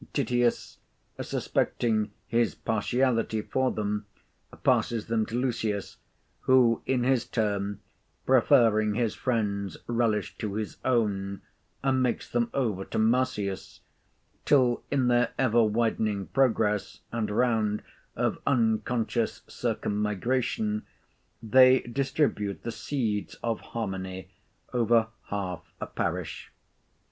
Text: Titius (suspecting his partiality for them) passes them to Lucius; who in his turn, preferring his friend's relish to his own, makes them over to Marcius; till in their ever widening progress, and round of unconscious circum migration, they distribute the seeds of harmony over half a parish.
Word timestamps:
Titius 0.13 0.79
(suspecting 1.21 2.09
his 2.27 2.55
partiality 2.55 3.43
for 3.43 3.69
them) 3.69 4.07
passes 4.63 5.05
them 5.05 5.27
to 5.27 5.35
Lucius; 5.35 5.97
who 6.39 6.81
in 6.87 7.03
his 7.03 7.23
turn, 7.27 7.79
preferring 8.25 8.95
his 8.95 9.13
friend's 9.13 9.77
relish 9.85 10.35
to 10.39 10.55
his 10.55 10.77
own, 10.83 11.43
makes 11.83 12.27
them 12.27 12.49
over 12.51 12.83
to 12.83 12.97
Marcius; 12.97 13.81
till 14.43 14.81
in 14.89 15.07
their 15.07 15.33
ever 15.37 15.61
widening 15.63 16.25
progress, 16.25 17.01
and 17.11 17.29
round 17.29 17.83
of 18.15 18.39
unconscious 18.47 19.43
circum 19.47 19.99
migration, 20.01 20.81
they 21.43 21.81
distribute 21.81 22.63
the 22.63 22.71
seeds 22.71 23.35
of 23.43 23.59
harmony 23.59 24.31
over 24.73 25.09
half 25.27 25.61
a 25.79 25.85
parish. 25.85 26.51